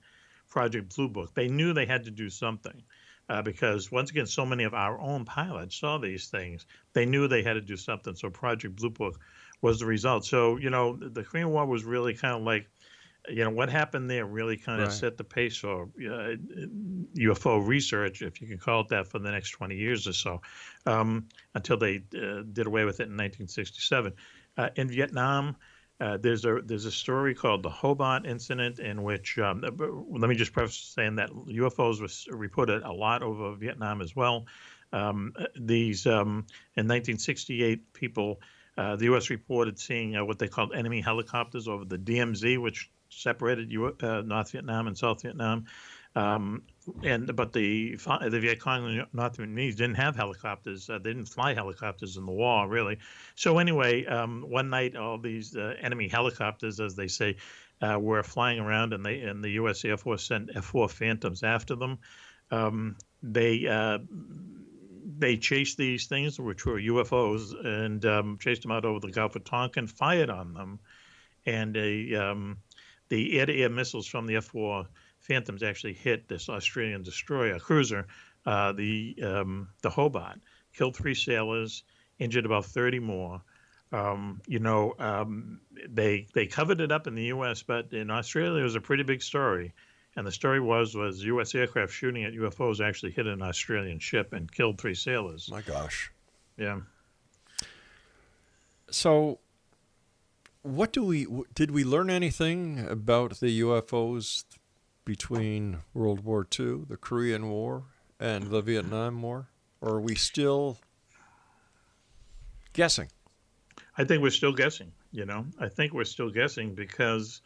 [0.49, 1.33] Project Blue Book.
[1.33, 2.83] They knew they had to do something.
[3.29, 6.67] Uh, because once again, so many of our own pilots saw these things.
[6.95, 8.17] They knew they had to do something.
[8.17, 9.21] So Project Blue Book
[9.63, 10.25] was the result.
[10.25, 12.67] So you know, the, Korean War was really kind of like,
[13.31, 14.97] you know, what happened there really kind of Right.
[14.97, 16.35] set the pace for uh,
[17.17, 20.41] UFO research, if you can call it that, for the next 20 years or so,
[20.87, 24.13] um, until they uh, did away with it in 1967.
[24.57, 25.57] Uh, in Vietnam,
[26.01, 29.71] uh, there's a there's a story called the Hobart Incident, in which um, uh,
[30.19, 34.47] let me just preface saying that UFOs were reported a lot over Vietnam as well.
[34.93, 38.41] Um, these um, in 1968, people,
[38.79, 39.31] uh, the U.S.
[39.31, 44.53] reported seeing uh, what they called enemy helicopters over the DMZ, which separated uh, North
[44.53, 45.67] Vietnam and South Vietnam.
[46.17, 46.63] Um,
[47.05, 50.91] and but the the Viet Cong and North Vietnamese didn't have helicopters.
[50.91, 52.99] Uh, they didn't fly helicopters in the war, really.
[53.37, 57.37] So anyway, um, one night all these uh, enemy helicopters, as they say,
[57.81, 59.85] uh, were flying around, and they and the U.S.
[59.85, 61.99] Air Force sent F-4 Phantoms after them.
[62.51, 63.99] Um, they uh,
[65.19, 69.37] they chased these things, which were UFOs, and um, chased them out over the Gulf
[69.37, 70.81] of Tonkin, fired on them,
[71.47, 72.59] and a, um,
[73.11, 74.87] the air-to-air missiles from the F-4
[75.19, 78.07] Phantoms actually hit this Australian destroyer cruiser,
[78.47, 80.41] uh, the um, the Hobart,
[80.73, 81.83] killed three sailors,
[82.19, 83.43] injured about 30 more.
[83.93, 88.61] Um, you know, um, they they covered it up in the U.S., but in Australia
[88.61, 89.75] it was a pretty big story.
[90.17, 91.55] And the story was was U.S.
[91.55, 95.51] aircraft shooting at UFOs actually hit an Australian ship and killed three sailors.
[95.51, 96.11] My gosh.
[96.57, 96.81] Yeah.
[98.91, 99.39] So,
[100.63, 104.45] what do we did we learn anything about the UFOs
[105.05, 107.85] between World War II, the Korean War,
[108.19, 109.49] and the Vietnam War,
[109.81, 110.79] or are we still
[112.73, 113.09] guessing?
[113.97, 114.93] I think we're still guessing.
[115.13, 117.43] You know, I think we're still guessing because.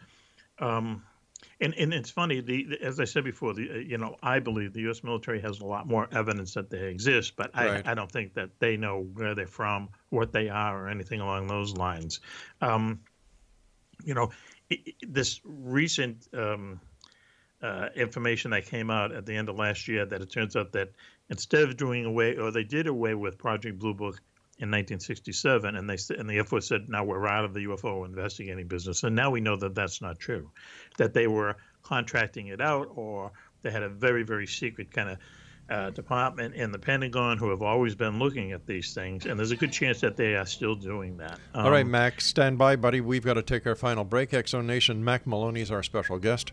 [0.60, 1.02] Um,
[1.60, 4.38] and, and it's funny, the, the, as I said before, the uh, you know I
[4.38, 5.02] believe the U.S.
[5.04, 7.86] military has a lot more evidence that they exist, but right.
[7.86, 11.20] I, I don't think that they know where they're from, what they are, or anything
[11.20, 12.20] along those lines.
[12.60, 13.00] Um,
[14.04, 14.30] you know,
[14.70, 16.80] it, this recent um,
[17.62, 20.72] uh, information that came out at the end of last year that it turns out
[20.72, 20.90] that
[21.30, 24.20] instead of doing away, or they did away with Project Blue Book
[24.58, 28.04] in 1967, and they and the Air Force said, "Now we're out of the UFO
[28.04, 30.50] investigating business." And now we know that that's not true,
[30.98, 33.32] that they were contracting it out, or
[33.62, 35.18] they had a very very secret kind of
[35.70, 39.50] uh, department in the Pentagon who have always been looking at these things, and there's
[39.50, 41.38] a good chance that they are still doing that.
[41.54, 43.00] Um, All right, um, Mack, stand by, buddy.
[43.00, 44.34] We've got to take our final break.
[44.34, 46.52] X Zone Nation, Mack Maloney is our special guest.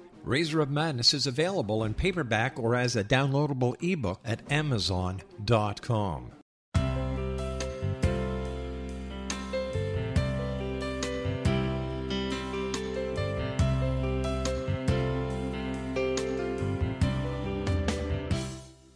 [0.23, 6.31] Razor of Madness is available in paperback or as a downloadable ebook at Amazon.com.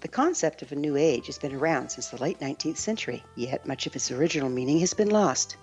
[0.02, 3.66] The concept of a new age has been around since the late 19th century, yet
[3.66, 5.58] much of its original meaning has been lost.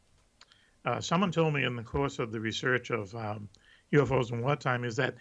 [0.84, 3.48] uh, someone told me in the course of the research of um,
[3.92, 5.14] UFOs in wartime is that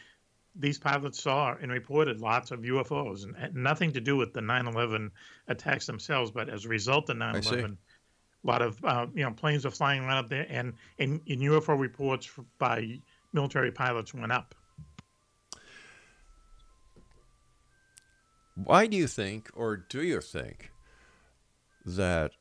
[0.55, 5.11] these pilots saw and reported lots of UFOs, and, nothing to do with the 9/11
[5.47, 7.77] attacks themselves, but as a result of 9/11,
[8.43, 11.41] a lot of uh, you know planes are flying around up there, and, and, and
[11.41, 12.99] UFO reports by
[13.33, 14.55] military pilots went up.
[18.55, 20.71] Why do you think, or do you think,
[21.85, 22.31] that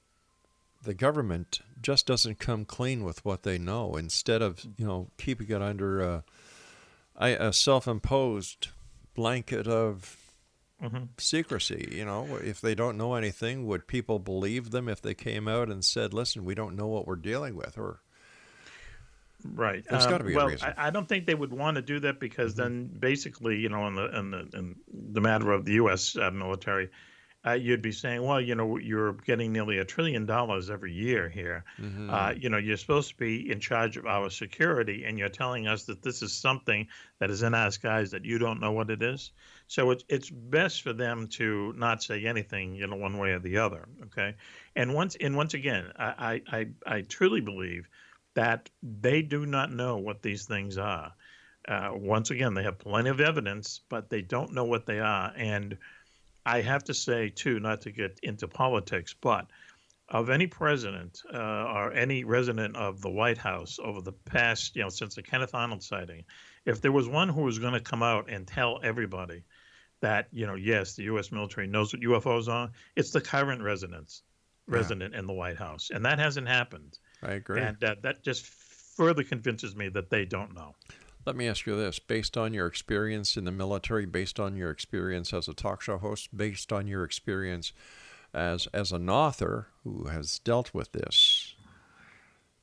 [0.82, 5.48] the government just doesn't come clean with what they know instead of you know keeping
[5.48, 6.24] it under a,
[7.16, 8.68] a self-imposed
[9.14, 10.16] blanket of
[10.82, 11.04] mm-hmm.
[11.18, 15.48] secrecy you know if they don't know anything would people believe them if they came
[15.48, 18.00] out and said listen we don't know what we're dealing with or
[19.44, 19.84] Right.
[19.88, 20.74] There's um, got to be well, a reason.
[20.76, 22.62] I, I, don't think they would want to do that because mm-hmm.
[22.62, 24.76] then basically, you know, in the in the in
[25.12, 26.16] the matter of the U.S.
[26.16, 26.90] Uh, military,
[27.46, 31.28] uh, you'd be saying, well, you know, you're getting nearly a trillion dollars every year
[31.28, 31.64] here.
[31.80, 32.10] Mm-hmm.
[32.10, 35.66] Uh, you know, you're supposed to be in charge of our security, and you're telling
[35.66, 36.88] us that this is something
[37.18, 39.32] that is in our skies that you don't know what it is.
[39.68, 43.38] So it's it's best for them to not say anything, you know, one way or
[43.38, 43.88] the other.
[44.06, 44.34] Okay,
[44.76, 47.88] and once and once again, I I, I truly believe
[48.34, 51.12] that they do not know what these things are.
[51.66, 55.32] Uh, once again, they have plenty of evidence, but they don't know what they are,
[55.36, 55.78] and
[56.44, 59.46] I have to say, too, not to get into politics, but
[60.08, 64.82] of any president uh, or any resident of the White House over the past, you
[64.82, 66.24] know, since the Kenneth Arnold sighting,
[66.64, 69.44] if there was one who was going to come out and tell everybody
[70.00, 71.30] that, you know, yes, the U.S.
[71.30, 74.22] military knows what UFOs are, it's the current residents,
[74.66, 75.20] resident yeah.
[75.20, 76.98] in the White House, and that hasn't happened.
[77.22, 80.74] I agree, and uh, that just further convinces me that they don't know.
[81.26, 84.70] Let me ask you this based on your experience in the military, based on your
[84.70, 87.72] experience as a talk show host, based on your experience
[88.32, 91.54] as, as an author who has dealt with this,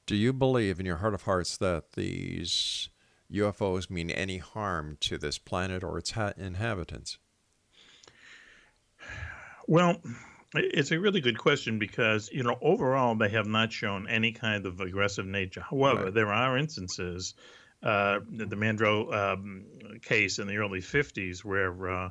[0.05, 2.89] do you believe in your heart of hearts that these
[3.31, 7.17] UFOs mean any harm to this planet or its ha- inhabitants?
[9.67, 10.01] Well,
[10.55, 14.65] it's a really good question because, you know, overall, they have not shown any kind
[14.65, 15.61] of aggressive nature.
[15.61, 16.13] However, right.
[16.13, 17.33] there are instances
[17.83, 19.65] uh, the Mantell um,
[20.01, 22.09] case in the early 50s, where uh,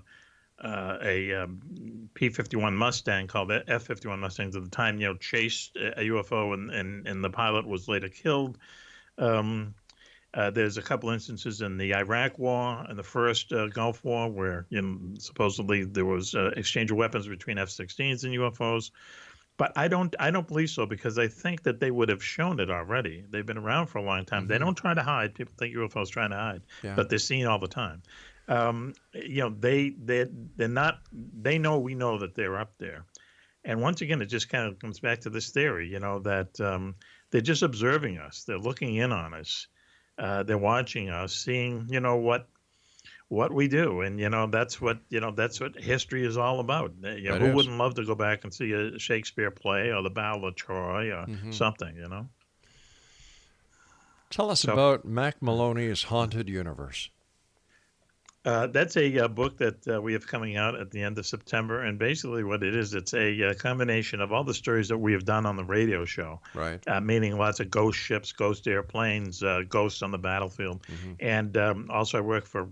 [0.62, 5.76] uh, a um, P-51 Mustang called the F-51 Mustangs at the time, you know, chased
[5.76, 8.58] a UFO and, and, and the pilot was later killed.
[9.18, 9.74] Um,
[10.32, 14.30] uh, there's a couple instances in the Iraq War and the first uh, Gulf War
[14.30, 18.90] where you know, supposedly there was uh, exchange of weapons between F-16s and UFOs.
[19.58, 22.60] But I don't, I don't believe so because I think that they would have shown
[22.60, 23.24] it already.
[23.30, 24.42] They've been around for a long time.
[24.42, 24.48] Mm-hmm.
[24.48, 25.34] They don't try to hide.
[25.34, 26.94] People think UFOs trying to hide, yeah.
[26.94, 28.02] but they're seen all the time.
[28.48, 30.26] Um, you know, they they
[30.56, 31.00] they're not.
[31.12, 33.04] They know we know that they're up there,
[33.64, 35.88] and once again, it just kind of comes back to this theory.
[35.88, 36.94] You know that um,
[37.30, 38.44] they're just observing us.
[38.44, 39.66] They're looking in on us
[40.18, 42.48] uh, they're watching us, seeing you know what
[43.28, 46.60] what we do, and you know that's what you know that's what history is all
[46.60, 46.92] about.
[47.02, 47.54] Uh, you know, who is.
[47.54, 51.10] wouldn't love to go back and see a Shakespeare play or the Battle of Troy
[51.10, 51.50] or mm-hmm.
[51.52, 51.96] something?
[51.96, 52.28] You know.
[54.30, 57.10] Tell us so, about Mack Maloney's Haunted Universe.
[58.46, 61.26] Uh, that's a uh, book that uh, we have coming out at the end of
[61.26, 64.96] September, and basically what it is, it's a uh, combination of all the stories that
[64.96, 66.80] we have done on the radio show, right?
[66.86, 71.14] Uh, meaning lots of ghost ships, ghost airplanes, uh, ghosts on the battlefield, mm-hmm.
[71.18, 72.64] and um, also I worked for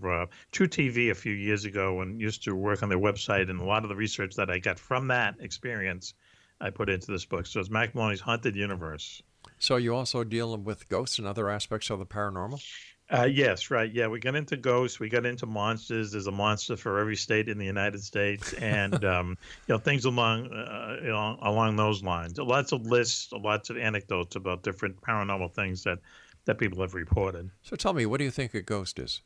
[0.53, 3.65] True TV a few years ago and used to work on their website, and a
[3.65, 6.13] lot of the research that I got from that experience,
[6.61, 7.47] I put into this book.
[7.47, 9.21] So it's Mack Maloney's Haunted Universe.
[9.59, 12.63] So you also deal with ghosts and other aspects of the paranormal?
[13.11, 13.93] Uh, yes, right.
[13.93, 14.99] Yeah, we got into ghosts.
[14.99, 16.11] We got into monsters.
[16.11, 19.37] There's a monster for every state in the United States, and um,
[19.67, 22.39] you know things along uh, you know, along those lines.
[22.39, 25.99] Lots of lists, lots of anecdotes about different paranormal things that
[26.45, 27.51] that people have reported.
[27.61, 29.21] So tell me, what do you think a ghost is?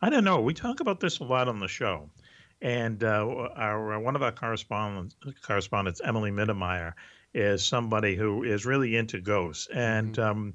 [0.00, 0.40] I don't know.
[0.40, 2.10] We talk about this a lot on the show,
[2.60, 6.94] and uh, our one of our correspondents, correspondents Emily Mittermeier,
[7.32, 10.16] is somebody who is really into ghosts, and.
[10.16, 10.28] Mm-hmm.
[10.28, 10.54] Um,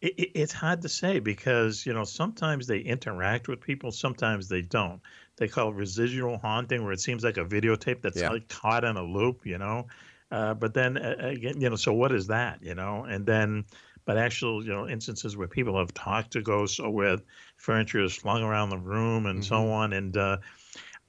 [0.00, 4.62] it, it's hard to say because you know sometimes they interact with people, sometimes they
[4.62, 5.00] don't.
[5.36, 8.30] They call it residual haunting, where it seems like a videotape that's yeah.
[8.30, 9.86] like caught in a loop, you know.
[10.30, 13.04] Uh, but then uh, again, you know, so what is that, you know?
[13.04, 13.64] And then,
[14.04, 17.18] but actual, you know, instances where people have talked to ghosts or where
[17.56, 19.48] furniture is flung around the room and mm-hmm.
[19.48, 20.38] so on, and uh,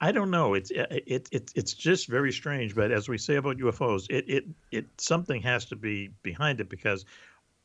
[0.00, 0.54] I don't know.
[0.54, 2.74] It's uh, it, it it's just very strange.
[2.74, 6.68] But as we say about UFOs, it it it something has to be behind it
[6.68, 7.04] because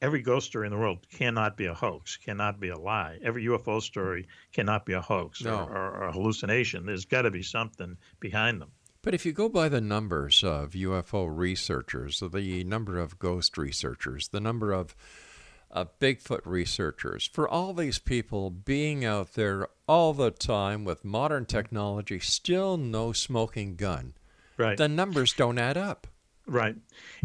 [0.01, 3.19] every ghost story in the world cannot be a hoax, cannot be a lie.
[3.23, 5.55] Every UFO story cannot be a hoax no.
[5.55, 6.85] or, or, or, a hallucination.
[6.85, 8.71] There's got to be something behind them.
[9.01, 14.29] But if you go by the numbers of UFO researchers, the number of ghost researchers,
[14.29, 14.95] the number of
[15.71, 21.45] uh, Bigfoot researchers, for all these people being out there all the time with modern
[21.45, 24.13] technology, still no smoking gun,
[24.57, 24.77] right.
[24.77, 26.07] the numbers don't add up.
[26.45, 26.75] Right.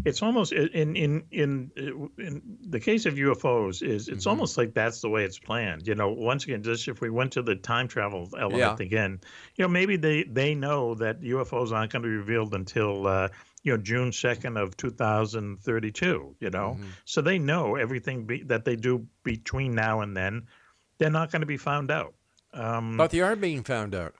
[0.05, 1.71] It's almost in in in
[2.17, 4.29] in the case of UFOs is it's mm-hmm.
[4.29, 5.87] almost like that's the way it's planned.
[5.87, 8.85] You know, once again, just if we went to the time travel element yeah.
[8.85, 9.19] again,
[9.55, 13.27] you know, maybe they they know that UFOs aren't going to be revealed until uh,
[13.61, 16.33] you know June second of two thousand thirty two.
[16.39, 16.89] You know, mm-hmm.
[17.03, 20.47] so they know everything be, that they do between now and then,
[20.97, 22.13] they're not going to be found out.
[22.53, 24.15] Um, but they are being found out.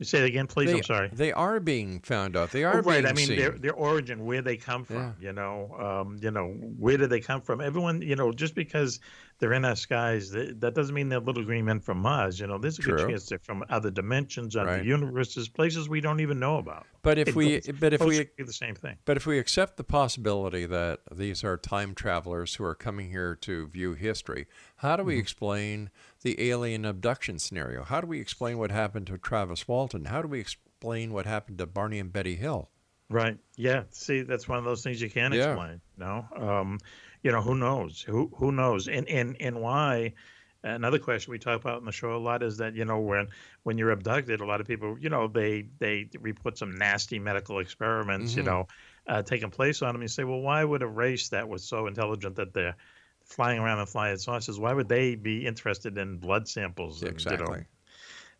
[0.00, 0.70] Say it again, please.
[0.70, 1.10] They, I'm sorry.
[1.12, 2.52] They are being found out.
[2.52, 3.04] They are oh, right.
[3.04, 3.36] I mean, seen.
[3.36, 5.16] their their origin, where they come from.
[5.20, 5.28] Yeah.
[5.28, 7.60] You know, um, you know, where do they come from?
[7.60, 9.00] Everyone, you know, just because
[9.38, 12.40] they're in our skies, that doesn't mean they're little green men from Mars.
[12.40, 12.96] You know, there's a True.
[12.96, 14.84] good chance they're from other dimensions, other right.
[14.84, 16.86] universes, places we don't even know about.
[17.02, 18.96] But if it we, but if we, the same thing.
[19.04, 23.34] But if we accept the possibility that these are time travelers who are coming here
[23.36, 25.20] to view history, how do we mm-hmm.
[25.20, 25.90] explain
[26.22, 27.84] the alien abduction scenario?
[27.84, 30.06] How do we explain what happened to Travis Walton?
[30.06, 32.70] How do we explain explain what happened to Barney and Betty Hill.
[33.10, 33.36] Right.
[33.56, 33.84] Yeah.
[33.90, 35.52] See, that's one of those things you can't yeah.
[35.52, 35.80] explain.
[35.96, 36.24] No.
[36.36, 36.78] Um,
[37.22, 38.02] you know, who knows?
[38.02, 38.88] Who who knows?
[38.88, 40.14] And and and why?
[40.64, 43.28] Another question we talk about in the show a lot is that you know when
[43.62, 47.60] when you're abducted, a lot of people you know they they report some nasty medical
[47.60, 48.40] experiments mm-hmm.
[48.40, 48.66] you know
[49.06, 50.02] uh, taking place on them.
[50.02, 52.76] You say, well, why would a race that was so intelligent that they're
[53.28, 57.02] flying around and flying saucers, why would they be interested in blood samples?
[57.02, 57.66] And, exactly.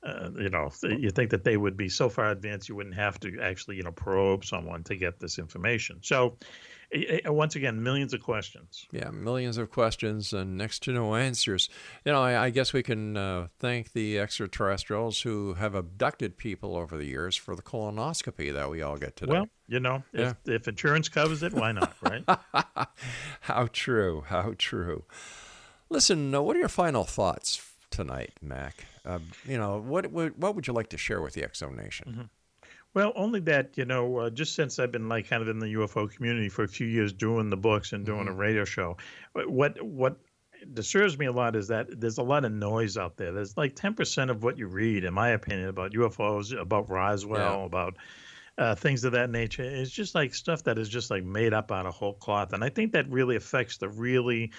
[0.03, 2.77] You know, uh, you know, you think that they would be so far advanced you
[2.77, 5.99] wouldn't have to actually, you know, probe someone to get this information.
[6.03, 6.39] So,
[7.27, 8.87] once again, millions of questions.
[8.91, 11.69] Yeah, millions of questions and next to no answers.
[12.05, 16.77] You know, I, I guess we can uh, thank the extraterrestrials who have abducted people
[16.77, 19.33] over the years for the colonoscopy that we all get today.
[19.33, 20.35] Well, you know, yeah.
[20.45, 22.25] if, if insurance covers it, why not, right?
[23.43, 25.05] how true, how true.
[25.91, 28.87] Listen, uh, what are your final thoughts tonight, Mack?
[29.05, 32.09] Uh, you know, what, what, what would you like to share with the Zone Nation?
[32.09, 32.23] Mm-hmm.
[32.99, 35.69] Well, only that you know, uh, just since I've been like kind of in the
[35.75, 38.31] UFO community for a few years, doing the books and doing mm-hmm.
[38.31, 38.97] a radio show,
[39.35, 40.17] what what
[40.75, 43.31] disturbs me a lot is that there's a lot of noise out there.
[43.31, 47.67] There's like 10% of what you read, in my opinion, about UFOs, about Roswell, Yeah.
[47.67, 47.99] about
[48.59, 49.63] uh, things of that nature.
[49.63, 52.53] It's just like stuff that is just like made up out of whole cloth.
[52.53, 54.51] And I think that really affects the really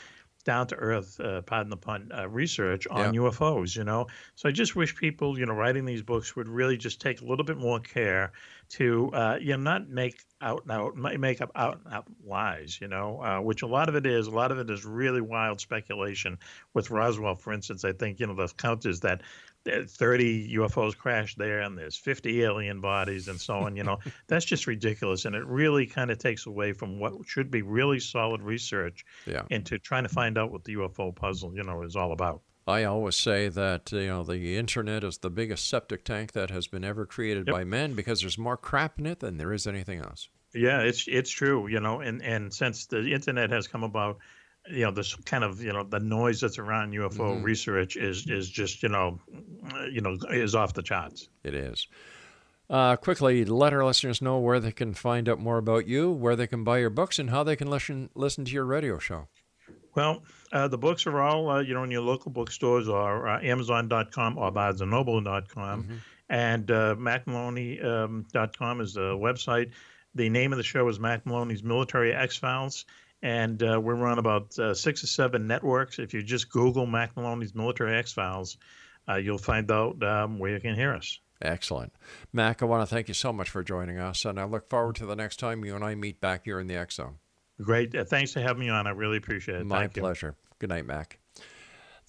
[0.43, 3.11] down to earth, uh, pardon the pun, uh, research on Yeah.
[3.13, 4.07] UFOs, you know?
[4.35, 7.25] So I just wish people, you know, writing these books would really just take a
[7.25, 8.31] little bit more care
[8.69, 12.79] to, uh, you know, not make out and out, make up out and out lies,
[12.79, 14.27] you know, uh, which a lot of it is.
[14.27, 16.37] A lot of it is really wild speculation.
[16.73, 19.21] With Roswell, for instance, I think, you know, the count is that
[19.65, 23.97] 30 UFOs crashed there and there's 50 alien bodies and so on, you know,
[24.27, 25.25] that's just ridiculous.
[25.25, 29.43] And it really kind of takes away from what should be really solid research Yeah.
[29.49, 32.41] into trying to find out what the UFO puzzle, you know, is all about.
[32.67, 36.67] I always say that you know the internet is the biggest septic tank that has
[36.67, 37.53] been ever created Yep.
[37.55, 40.29] by men because there's more crap in it than there is anything else.
[40.53, 44.19] Yeah, it's it's true, you know, and and since the internet has come about,
[44.69, 47.43] you know, this kind of you know the noise that's around UFO Mhm.
[47.43, 49.19] research is is just you know,
[49.73, 51.27] uh, you know, is off the charts.
[51.43, 51.87] It is.
[52.69, 56.35] Uh, quickly, let our listeners know where they can find out more about you, where
[56.35, 59.27] they can buy your books, and how they can listen listen to your radio show.
[59.95, 60.21] Well,
[60.53, 64.37] uh, the books are all, uh, you know, in your local bookstores or uh, Amazon.com
[64.37, 66.01] or BarnesandNoble.com.
[66.29, 69.71] And uh, MackMaloney.com is the website.
[70.15, 72.85] The name of the show is Mack Maloney's Military X Files.
[73.21, 75.99] And uh, we're on about uh, six or seven networks.
[75.99, 78.57] If you just Google Mack Maloney's Military X Files,
[79.07, 81.19] uh, you'll find out um, where you can hear us.
[81.41, 81.93] Excellent.
[82.33, 84.95] Mack, I want to thank you so much for joining us, and I look forward
[84.95, 87.15] to the next time you and I meet back here in the X Zone.
[87.61, 87.95] Great.
[87.95, 88.87] Uh, thanks for having me on.
[88.87, 89.65] I really appreciate it.
[89.65, 90.01] My Thank you.
[90.01, 90.35] pleasure.
[90.59, 91.18] Good night, Mack.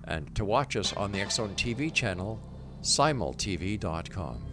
[0.06, 2.40] and to watch us on the X Zone TV channel,
[2.82, 4.53] simultv.com.